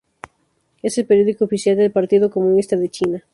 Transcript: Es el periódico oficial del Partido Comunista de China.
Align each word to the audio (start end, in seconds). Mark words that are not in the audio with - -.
Es 0.81 0.97
el 0.97 1.05
periódico 1.05 1.45
oficial 1.45 1.77
del 1.77 1.91
Partido 1.91 2.31
Comunista 2.31 2.75
de 2.75 2.89
China. 2.89 3.23